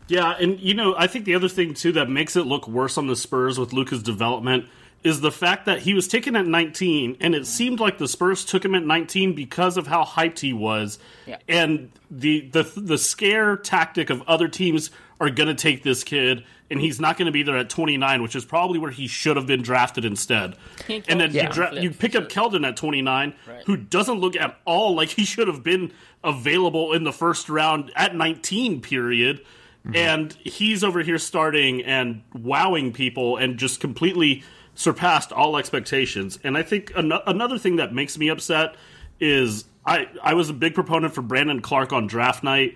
[0.08, 2.98] Yeah, and you know, I think the other thing too that makes it look worse
[2.98, 4.66] on the Spurs with Luka's development
[5.04, 8.44] is the fact that he was taken at 19 and it seemed like the Spurs
[8.44, 10.98] took him at 19 because of how hyped he was.
[11.28, 11.38] Yeah.
[11.48, 16.44] And the the the scare tactic of other teams are going to take this kid
[16.70, 19.38] and he's not going to be there at 29, which is probably where he should
[19.38, 20.56] have been drafted instead.
[20.80, 23.64] Can't And then go- you, dra- you pick up Keldon at 29, Right.
[23.66, 25.92] who doesn't look at all like he should have been
[26.24, 29.42] available in the first round at 19 period
[29.86, 29.96] mm-hmm.
[29.96, 34.44] and he's over here starting and wowing people and just completely
[34.76, 38.76] surpassed all expectations and i think an- another thing that makes me upset
[39.20, 42.76] is i i was a big proponent for brandon clarke on draft night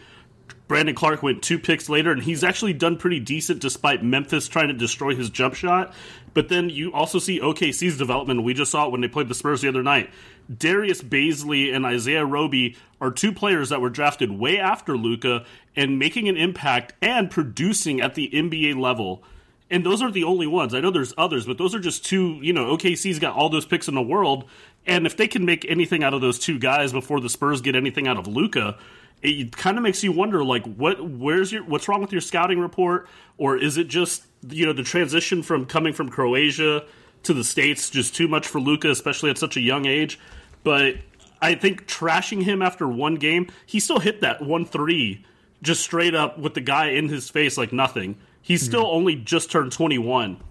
[0.69, 4.67] Brandon Clarke went two picks later, and he's actually done pretty decent despite Memphis trying
[4.67, 5.93] to destroy his jump shot.
[6.35, 8.43] But then you also see OKC's development.
[8.43, 10.11] We just saw it when they played the Spurs the other night.
[10.55, 15.43] Darius Bazley and Isaiah Roby are two players that were drafted way after Luka
[15.75, 19.23] and making an impact and producing at the NBA level.
[19.71, 20.73] And those are the only ones.
[20.73, 22.39] I know there's others, but those are just two.
[22.41, 24.45] You know, OKC's got all those picks in the world,
[24.87, 27.75] and if they can make anything out of those two guys before the Spurs get
[27.75, 28.77] anything out of Luka,
[29.21, 32.59] it kind of makes you wonder, like, what, where's your, what's wrong with your scouting
[32.59, 36.85] report, or is it just, you know, the transition from coming from Croatia
[37.23, 40.19] to the states just too much for Luka, especially at such a young age?
[40.63, 40.95] But
[41.41, 45.25] I think trashing him after one game, he still hit that one three
[45.61, 48.17] just straight up with the guy in his face like nothing.
[48.41, 48.69] He's hmm.
[48.69, 50.41] still only just turned 21.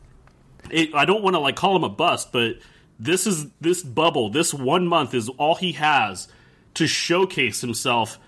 [0.70, 2.56] It, I don't want to like call him a bust, but
[2.98, 6.28] this is this bubble, this one month is all he has
[6.74, 8.18] to showcase himself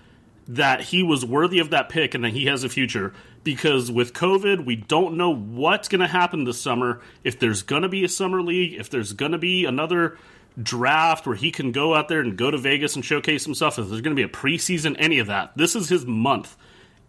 [0.47, 3.13] that he was worthy of that pick and that he has a future.
[3.43, 7.01] Because with COVID, we don't know what's going to happen this summer.
[7.23, 10.17] If there's going to be a summer league, if there's going to be another
[10.61, 13.87] draft where he can go out there and go to Vegas and showcase himself, if
[13.87, 15.55] there's going to be a preseason, any of that.
[15.57, 16.55] This is his month.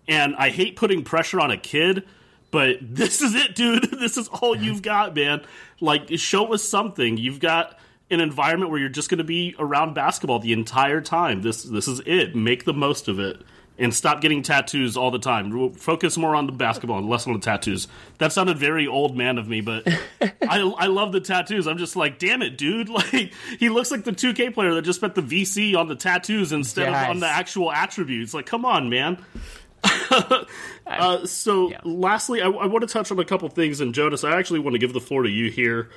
[0.08, 2.04] And I hate putting pressure on a kid,
[2.52, 3.90] but this is it, dude.
[4.02, 5.42] This is all you've got, man.
[5.80, 7.16] Like, show us something.
[7.16, 7.78] You've got
[8.10, 11.42] an environment where you're just going to be around basketball the entire time.
[11.42, 12.36] This this is it.
[12.36, 13.42] Make the most of it.
[13.78, 15.72] And stop getting tattoos all the time.
[15.72, 17.88] Focus more on the basketball and less on the tattoos.
[18.18, 19.88] That sounded very old man of me, but
[20.20, 21.66] I, I love the tattoos.
[21.66, 22.88] I'm just like, damn it, dude!
[22.92, 26.52] Like he looks like the 2K player that just spent the VC on the tattoos
[26.52, 27.04] instead Yes.
[27.04, 28.34] of on the actual attributes.
[28.34, 29.16] Like, come on, man.
[30.84, 31.80] Uh, so, Yeah.
[31.84, 33.80] lastly, I, I want to touch on a couple things.
[33.80, 35.90] And Jonas, I actually want to give the floor to you here.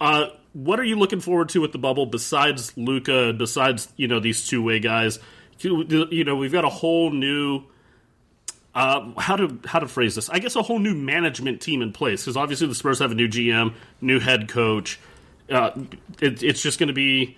[0.00, 3.32] Uh, what are you looking forward to with the bubble besides Luka?
[3.34, 5.18] Besides, you know, these two way guys.
[5.60, 7.64] You, know, we've got a whole new.
[8.74, 10.30] Uh, how to how to phrase this?
[10.30, 13.14] I guess a whole new management team in place because obviously the Spurs have a
[13.14, 14.98] new GM, new head coach.
[15.50, 15.72] Uh,
[16.20, 17.36] it, it's just going to be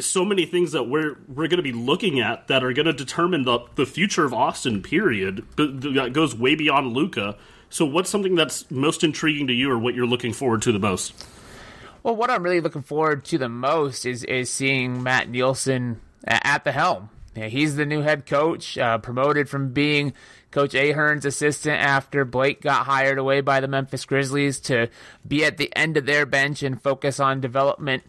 [0.00, 2.92] so many things that we're we're going to be looking at that are going to
[2.92, 4.82] determine the the future of Austin.
[4.82, 5.44] Period.
[5.56, 7.36] That goes way beyond Luka.
[7.70, 10.78] So, what's something that's most intriguing to you, or what you're looking forward to the
[10.78, 11.26] most?
[12.02, 16.64] Well, what I'm really looking forward to the most is is seeing Matt Nielsen at
[16.64, 17.10] the helm.
[17.34, 20.12] He's the new head coach, uh, promoted from being
[20.50, 24.88] Coach Ahearn's assistant after Blake got hired away by the Memphis Grizzlies to
[25.26, 28.02] be at the end of their bench and focus on development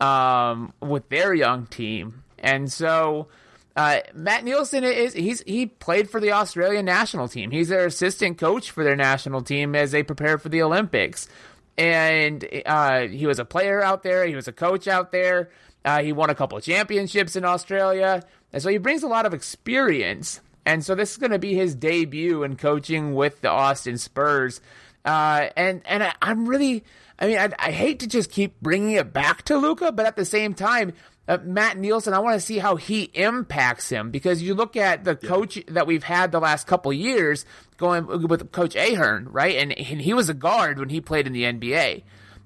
[0.00, 2.22] um, with their young team.
[2.38, 3.28] And so
[3.76, 7.50] uh, Matt Nielsen is he's he played for the Australian national team.
[7.50, 11.28] He's their assistant coach for their national team as they prepare for the Olympics.
[11.76, 14.26] And uh, he was a player out there.
[14.26, 15.50] He was a coach out there.
[15.84, 19.26] Uh, he won a couple of championships in Australia, and so he brings a lot
[19.26, 20.40] of experience.
[20.64, 24.60] And so this is going to be his debut in coaching with the Austin Spurs.
[25.06, 26.84] Uh, and and I, I'm really
[27.18, 30.16] I mean, I, I hate to just keep bringing it back to Luka, but at
[30.16, 30.92] the same time,
[31.28, 35.04] uh, Matt Nielsen, I want to see how he impacts him because you look at
[35.04, 35.28] the yeah.
[35.28, 37.44] coach that we've had the last couple years
[37.78, 39.56] going with Coach Ahearn, right?
[39.56, 42.02] And, and he was a guard when he played in the NBA.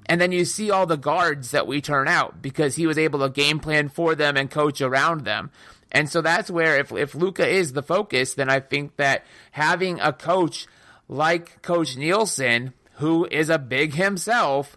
[0.06, 3.20] And then you see all the guards that we turn out because he was able
[3.20, 5.50] to game plan for them and coach around them.
[5.92, 10.00] And so that's where if if Luka is the focus, then I think that having
[10.00, 10.66] a coach
[11.10, 14.76] like Coach Nielsen who is a big himself,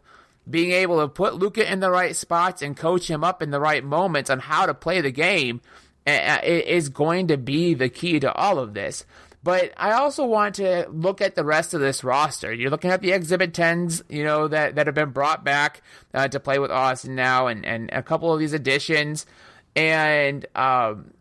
[0.49, 3.59] being able to put Luka in the right spots and coach him up in the
[3.59, 5.61] right moments on how to play the game
[6.05, 9.05] is going to be the key to all of this.
[9.43, 12.53] But I also want to look at the rest of this roster.
[12.53, 15.81] You're looking at the Exhibit 10s, you know, that, that have been brought back
[16.13, 19.25] uh, to play with Austin now, and, and a couple of these additions.
[19.75, 21.11] And um,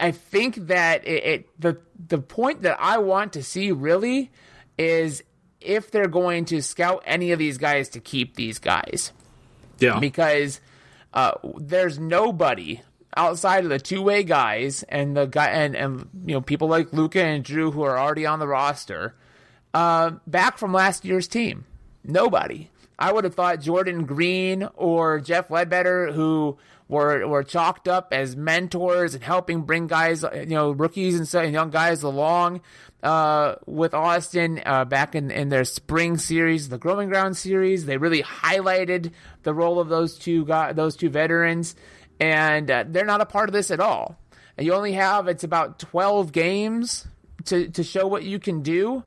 [0.00, 4.30] I think that it, it the the point that I want to see really
[4.78, 5.22] is
[5.60, 9.12] if they're going to scout any of these guys to keep these guys.
[9.78, 9.98] Yeah.
[9.98, 10.60] Because
[11.12, 12.80] uh, there's nobody
[13.16, 16.92] outside of the two way guys and the guy and, and you know people like
[16.92, 19.14] Luka and Drew who are already on the roster
[19.74, 21.64] uh, back from last year's team.
[22.04, 22.70] Nobody.
[22.98, 26.58] I would have thought Jordan Green or Jeff Ledbetter, who
[26.90, 31.40] were were chalked up as mentors and helping bring guys, you know, rookies and so
[31.40, 32.60] young guys along
[33.04, 37.86] uh, with Austin uh, back in, in their spring series, the Growing Ground series.
[37.86, 39.12] They really highlighted
[39.44, 41.76] the role of those two those two veterans,
[42.18, 44.18] and uh, they're not a part of this at all.
[44.56, 47.06] And you only have it's about twelve games
[47.44, 49.04] to to show what you can do.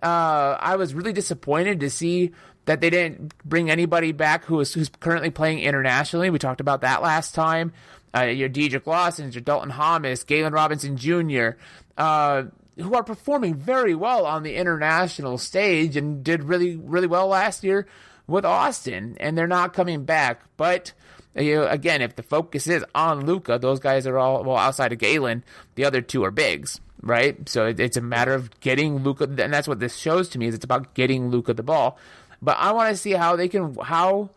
[0.00, 2.30] Uh, I was really disappointed to see
[2.66, 6.30] that they didn't bring anybody back who is who's currently playing internationally.
[6.30, 7.72] We talked about that last time.
[8.16, 11.50] Uh, your Dedric Lawson, your Dalton Thomas, Galen Robinson Jr.,
[11.98, 12.44] uh,
[12.76, 17.64] who are performing very well on the international stage and did really, really well last
[17.64, 17.86] year
[18.26, 20.42] with Austin, and they're not coming back.
[20.56, 20.92] But
[21.36, 24.92] you know, again, if the focus is on Luka, those guys are all well outside
[24.92, 25.44] of Galen.
[25.74, 27.48] The other two are bigs, right?
[27.48, 30.46] So it, it's a matter of getting Luka, and that's what this shows to me
[30.46, 31.98] is it's about getting Luka the ball.
[32.44, 34.30] But I want to see how they can how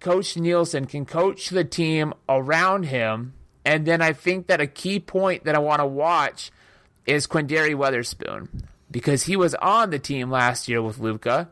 [0.00, 3.34] Coach Nielsen can coach the team around him.
[3.64, 6.50] And then I think that a key point that I want to watch
[7.04, 8.48] is Quinndary Weatherspoon
[8.90, 11.50] because he was on the team last year with Luka.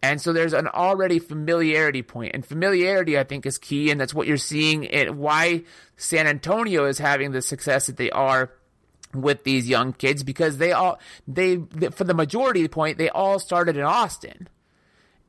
[0.00, 4.14] And so there's an already familiarity point, and familiarity I think is key, and that's
[4.14, 4.84] what you're seeing.
[4.84, 5.64] It why
[5.96, 8.52] San Antonio is having the success that they are
[9.12, 11.56] with these young kids because they all they
[11.90, 14.48] for the majority point they all started in Austin.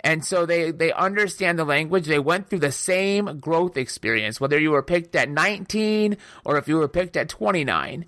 [0.02, 2.06] And so they, they understand the language.
[2.06, 6.68] They went through the same growth experience, whether you were picked at 19 or if
[6.68, 8.06] you were picked at 29.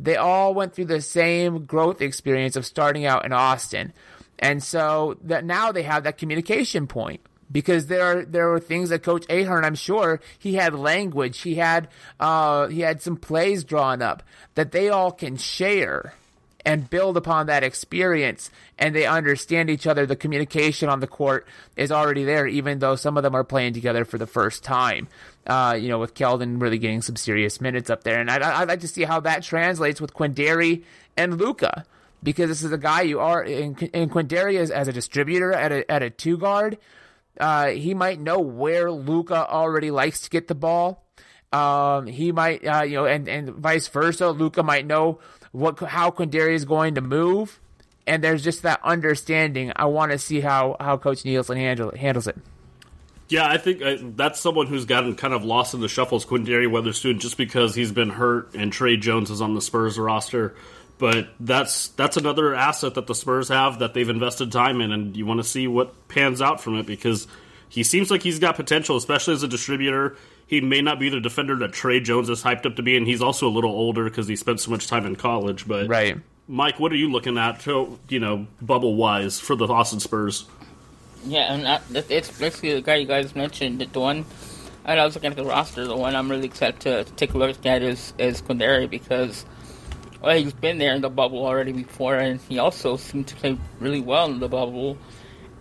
[0.00, 3.92] They all went through the same growth experience of starting out in Austin.
[4.38, 7.20] And so that now they have that communication point
[7.52, 11.54] because there are there were things that Coach Ahearn, I'm sure, he had language, he
[11.54, 14.22] had uh, he had some plays drawn up
[14.54, 16.14] that they all can share
[16.64, 20.06] and build upon that experience and they understand each other.
[20.06, 21.46] The communication on the court
[21.76, 25.08] is already there, even though some of them are playing together for the first time.
[25.46, 28.18] Uh, you know, with Keldon really getting some serious minutes up there.
[28.18, 30.84] And I'd, I'd like to see how that translates with Quinndary
[31.16, 31.84] and Luka
[32.22, 35.70] Because this is a guy you are in, in Quinndary as, as a distributor at
[35.70, 36.78] a at a two guard.
[37.38, 41.04] Uh, he might know where Luka already likes to get the ball.
[41.52, 44.30] Um, he might, uh, you know, and, and vice versa.
[44.30, 45.20] Luka might know
[45.54, 47.60] what how Quinndary is going to move,
[48.06, 49.72] and there's just that understanding.
[49.76, 52.36] I want to see how how Coach Nielsen handle, handles it.
[53.28, 56.66] Yeah, I think uh, that's someone who's gotten kind of lost in the shuffles, Quinndary
[56.66, 60.54] Weatherspoon, just because he's been hurt and Tre Jones is on the Spurs roster.
[60.98, 65.16] But that's that's another asset that the Spurs have that they've invested time in, and
[65.16, 67.28] you want to see what pans out from it because
[67.68, 70.16] he seems like he's got potential, especially as a distributor
[70.46, 73.06] he may not be the defender that Tre Jones is hyped up to be, and
[73.06, 75.66] he's also a little older because he spent so much time in college.
[75.66, 76.18] But right,
[76.48, 80.46] Mike, what are you looking at, to, you know, bubble wise for the Austin Spurs?
[81.26, 83.80] Yeah, and uh, that, it's basically the guy you guys mentioned.
[83.80, 84.26] The one,
[84.84, 85.86] and I was looking at the roster.
[85.86, 89.46] The one I'm really excited to, to take a look at is is Quinndary because
[90.20, 93.58] well, he's been there in the bubble already before, and he also seemed to play
[93.80, 94.98] really well in the bubble.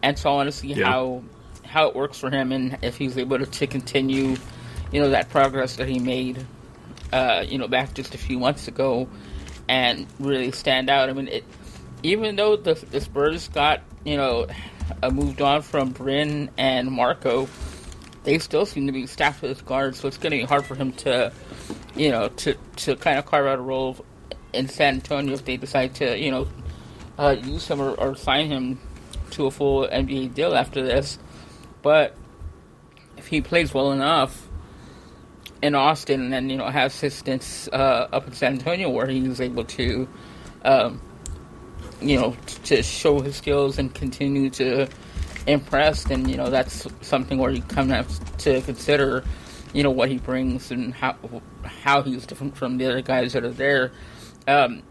[0.02, 0.90] And so I want to see yeah.
[0.90, 1.24] how
[1.64, 4.36] how it works for him and if he's able to, to continue
[4.94, 6.46] you know, that progress that he made,
[7.12, 9.10] uh, you know, back just a few months ago,
[9.68, 11.10] and really stand out.
[11.10, 11.44] I mean, it,
[12.04, 14.46] even though the, the Spurs got, you know,
[15.02, 17.50] uh, moved on from Bryn and Marco,
[18.24, 20.76] they still seem to be staffed with guards, so it's going to be hard for
[20.76, 21.34] him to,
[21.96, 23.98] you know, to, to kind of carve out a role
[24.54, 26.48] in San Antonio if they decide to, you know,
[27.18, 28.80] uh, use him or, or sign him
[29.32, 31.18] to a full NBA deal after this.
[31.82, 32.16] But
[33.18, 34.50] if he plays well enough
[35.64, 39.22] in Austin and then, you know, has assistance uh, up in San Antonio where he
[39.22, 40.08] was able to,
[40.66, 41.02] um,
[42.02, 44.90] you know, t- to show his skills and continue to
[45.48, 49.24] impress, And you know, that's something where you kind of have to consider,
[49.74, 51.16] you know, what he brings and how
[51.64, 53.94] how he's different from the other guys that are there.
[54.50, 54.84] Um,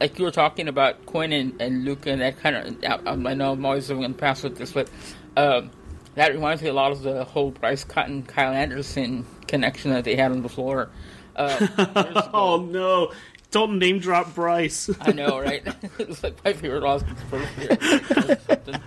[0.00, 3.52] like you were talking about Quinn and, and Luka, and that kind of, I, know
[3.52, 4.88] I'm always going to pass with this, but
[5.36, 5.70] um,
[6.14, 10.16] that reminds me a lot of the whole Bryce Cotton, Kyle Anderson connection that they
[10.16, 10.90] had on the floor.
[11.36, 13.12] Uh, oh no!
[13.50, 14.90] Don't name drop Bryce.
[15.00, 15.62] I know, right?
[15.98, 18.80] it's like my favorite Austin Spurs player.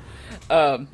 [0.50, 0.88] um,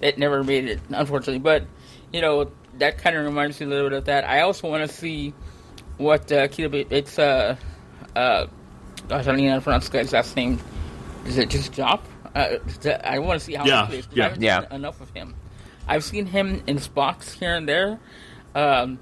[0.00, 1.38] it never made it, unfortunately.
[1.38, 1.66] But
[2.12, 4.24] you know that kind of reminds me a little bit of that.
[4.24, 5.34] I also want to see
[5.96, 6.86] what uh, Keita.
[6.90, 7.56] It's uh,
[8.16, 8.46] uh,
[9.08, 10.58] gosh, I don't even know how to pronounce the guy's last name.
[11.26, 12.00] Is it just Jop?
[12.34, 12.56] Uh,
[13.04, 14.08] I want to see how yeah, he plays.
[14.12, 14.60] Yeah, I haven't yeah.
[14.60, 15.34] seen enough of him.
[15.86, 17.98] I've seen him in spots here and there.
[18.54, 18.98] Um,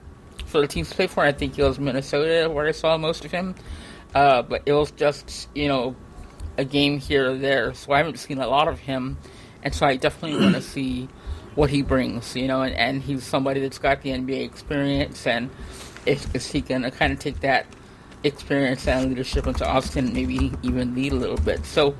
[0.46, 3.24] for the teams to play for, I think it was Minnesota where I saw most
[3.24, 3.54] of him.
[4.14, 5.94] Uh, but it was just you know
[6.56, 9.18] a game here or there, so I haven't seen a lot of him,
[9.62, 11.08] and so I definitely want to see
[11.54, 12.34] what he brings.
[12.34, 15.50] You know, and, and he's somebody that's got the NBA experience, and
[16.06, 17.66] if, is he going to kind of take that
[18.24, 21.64] experience and leadership into Austin, maybe even lead a little bit.
[21.64, 21.94] So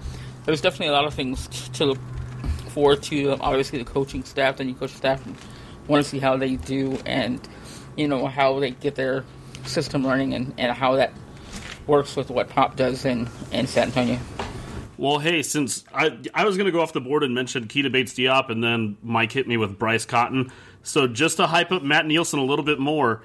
[0.45, 1.99] there's definitely a lot of things to look
[2.71, 3.37] forward to.
[3.41, 5.23] Obviously, the coaching staff, the new coaching staff,
[5.87, 7.41] want to see how they do and
[7.97, 9.25] you know how they get their
[9.65, 11.13] system learning and, and how that
[11.87, 14.19] works with what Pop does in, in San Antonio.
[14.97, 17.91] Well, hey, since I I was going to go off the board and mention Keita
[17.91, 20.53] Bates Diop, and then Mike hit me with Bryce Cotton.
[20.83, 23.23] So just to hype up Matt Nielsen a little bit more,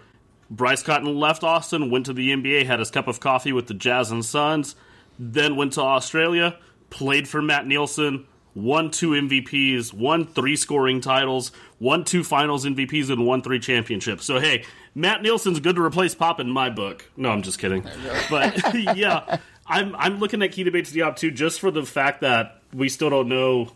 [0.50, 3.74] Bryce Cotton left Austin, went to the NBA, had his cup of coffee with the
[3.74, 4.76] Jazz and Suns,
[5.20, 6.58] then went to Australia,
[6.96, 8.26] played for Matt Nielsen,
[8.56, 14.24] won two MVPs, won three scoring titles, won two finals MVPs, and won three championships.
[14.26, 14.64] So, hey,
[14.96, 17.06] Matt Nielsen's good to replace Pop in my book.
[17.18, 17.86] No, I'm just kidding.
[18.30, 22.62] But, yeah, I'm, I'm looking at Keita Bates Diop, too, just for the fact that
[22.74, 23.72] we still don't know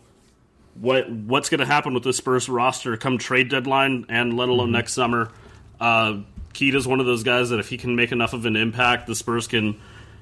[0.74, 4.68] what what's going to happen with the Spurs roster come trade deadline and let alone
[4.68, 4.76] mm-hmm.
[4.76, 5.30] next summer.
[5.78, 6.20] Uh,
[6.54, 9.14] Keita's one of those guys that if he can make enough of an impact, the
[9.14, 9.78] Spurs can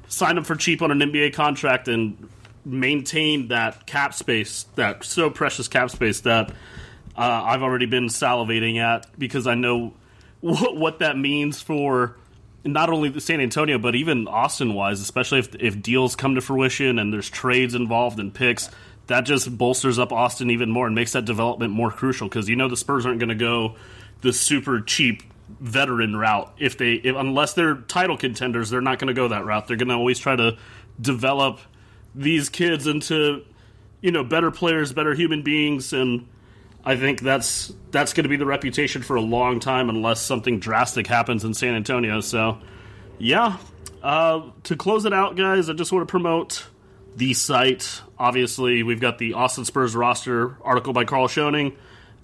[0.09, 2.29] sign him for cheap on an NBA contract and
[2.69, 6.51] maintain that cap space, that so precious cap space that
[7.17, 9.95] uh, I've already been salivating at because I know
[10.41, 12.17] what, what that means for
[12.65, 16.99] not only San Antonio but even Austin wise, especially if if deals come to fruition
[16.99, 18.71] and there's trades involved and picks.
[19.07, 22.57] That just bolsters up Austin even more and makes that development more crucial because you
[22.57, 23.77] know the Spurs aren't going to go
[24.21, 25.23] the super cheap
[25.61, 26.53] veteran route.
[26.59, 29.67] If they, if, unless they're title contenders, they're not going to go that route.
[29.67, 30.59] They're going to always try to
[31.01, 31.61] develop
[32.19, 33.45] these kids into,
[34.01, 36.29] you know, better players, better human beings, and
[36.85, 40.59] I think that's that's going to be the reputation for a long time, unless something
[40.59, 42.21] drastic happens in San Antonio.
[42.21, 42.59] So,
[43.19, 43.57] yeah.
[44.03, 46.67] Uh, to close it out, guys, I just want to promote
[47.17, 48.01] the site.
[48.19, 51.77] Obviously, we've got the Austin Spurs roster article by Carl Schoening.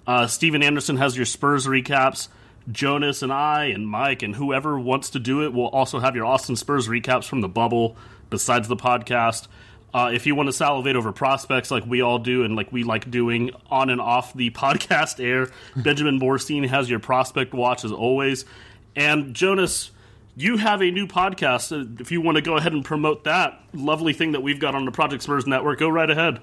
[0.07, 2.27] Uh, Steven Anderson has your Spurs recaps.
[2.71, 6.25] Jonas and I and Mike and whoever wants to do it will also have your
[6.25, 7.95] Austin Spurs recaps from the bubble
[8.29, 9.47] besides the podcast.
[9.95, 12.83] Uh, if you want to salivate over prospects like we all do and like we
[12.83, 17.93] like doing on and off the podcast air, Benjamin Borstein has your prospect watch as
[17.93, 18.43] always.
[18.93, 19.91] And Jonas,
[20.35, 22.01] you have a new podcast.
[22.01, 24.83] If you want to go ahead and promote that lovely thing that we've got on
[24.83, 26.41] the Project Spurs Network, go right ahead.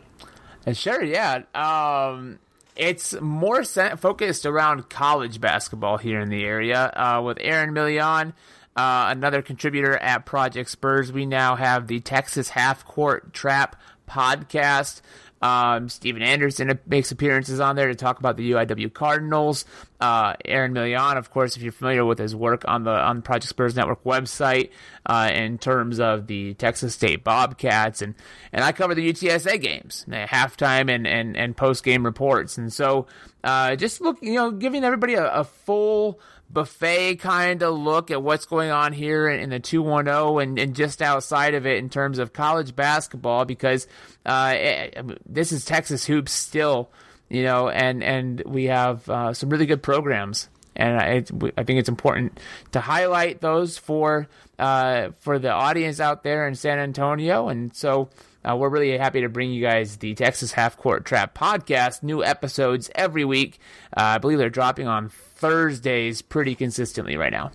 [0.72, 1.42] Sure, yeah.
[1.55, 2.38] Um,
[2.74, 8.32] it's more focused around college basketball here in the area uh, with Aaron Million.
[8.74, 11.12] Uh, another contributor at Project Spurs.
[11.12, 13.76] We now have the Texas Half Court Trap
[14.08, 15.02] podcast.
[15.42, 19.64] Um, Steven Anderson makes appearances on there to talk about the UIW Cardinals.
[20.00, 23.48] Uh, Aaron Million, of course, if you're familiar with his work on the on Project
[23.48, 24.70] Spurs Network website,
[25.04, 28.14] uh, in terms of the Texas State Bobcats, and
[28.52, 33.08] and I cover the UTSA games, halftime and and and post game reports, and so
[33.42, 36.20] uh, just look, you know, giving everybody a, a full
[36.53, 40.74] buffet kind of look at what's going on here in, in the 210 and, and
[40.76, 43.86] just outside of it in terms of college basketball because
[44.26, 46.90] uh, it, eh, this is Texas hoops still,
[47.28, 51.88] you know, and, and we have uh, some really good programs and I think it's
[51.88, 52.40] important
[52.72, 54.28] to highlight those for
[54.59, 57.48] uh, for the audience out there in San Antonio.
[57.48, 58.09] And so
[58.44, 62.03] uh, we're really happy to bring you guys the Texas Half Court Trap podcast.
[62.03, 63.59] New episodes every week.
[63.96, 65.11] Uh, I believe they're dropping on
[65.43, 67.51] Thursdays pretty consistently right now.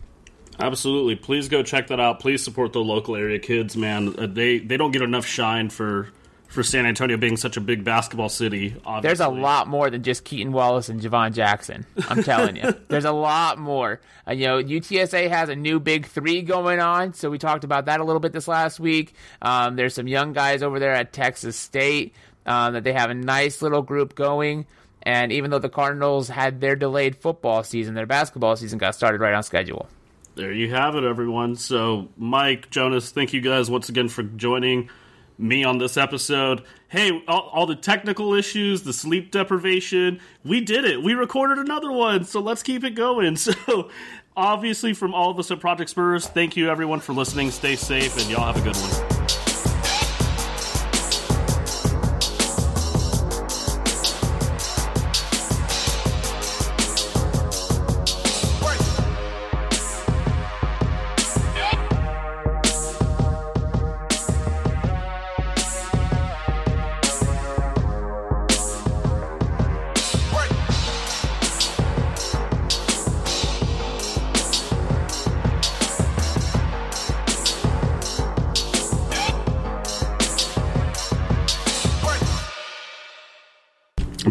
[0.60, 1.16] Absolutely.
[1.16, 2.20] Please go check that out.
[2.20, 4.14] Please support the local area kids, man.
[4.18, 6.10] Uh, they they don't get enough shine for
[6.48, 8.76] for San Antonio being such a big basketball city.
[8.86, 9.02] Obviously.
[9.02, 11.86] There's a lot more than just Keaton Wallace and Javon Jackson.
[12.10, 14.02] I'm telling you, there's a lot more.
[14.28, 17.86] Uh, you know, UTSA has a new big three going on, so we talked about
[17.86, 19.14] that a little bit this last week.
[19.42, 22.14] Um, there's some young guys over there at Texas State
[22.46, 24.66] um, that they have a nice little group going.
[25.08, 29.22] And even though the Cardinals had their delayed football season, their basketball season got started
[29.22, 29.88] right on schedule.
[30.36, 31.55] There you have it, everyone.
[31.55, 34.89] So, Mike, Jonas, thank you guys once again for joining
[35.38, 36.62] me on this episode.
[36.89, 41.01] Hey, all, all, the technical issues, the sleep deprivation, we did it.
[41.01, 43.38] We recorded another one, so let's keep it going.
[43.47, 43.89] So,
[44.36, 47.49] obviously, from all of us at Project Spurs, thank you everyone for listening.
[47.51, 49.16] Stay safe, and y'all have a good one.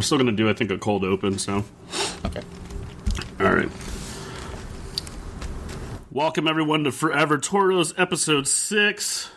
[0.07, 1.65] Still going to do, I think, a cold open, so.
[2.25, 2.43] Okay.
[3.41, 3.69] All right.
[6.13, 9.31] Welcome, everyone, to Forever Toros episode 6.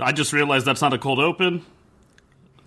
[0.00, 1.64] I just realized that's not a cold open.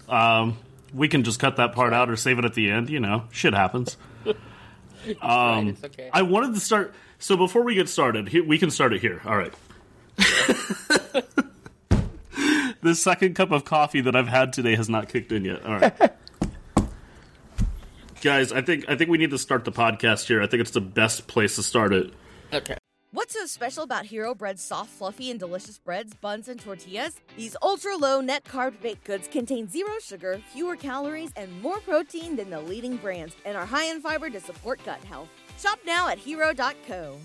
[0.08, 0.58] Um,
[0.94, 2.90] we can just cut that part out or save it at the end.
[2.90, 3.98] You know, shit happens.
[5.22, 6.10] Um, okay.
[6.12, 6.94] I wanted to start.
[7.20, 9.22] So before we get started, we can start it here.
[9.26, 9.54] All right.
[12.82, 15.66] the second cup of coffee that I've had today has not kicked in yet.
[15.66, 16.12] All right
[18.20, 20.42] guys, I think I think we need to start the podcast here.
[20.42, 22.14] I think it's the best place to start it.
[22.54, 22.76] Okay.
[23.12, 27.20] What's so special about Hero Bread's soft, fluffy, and delicious breads, buns, and tortillas?
[27.36, 32.36] These ultra low net carb baked goods contain zero sugar, fewer calories, and more protein
[32.36, 35.30] than the leading brands, and are high in fiber to support gut health.
[35.58, 37.18] Shop now at hero.co.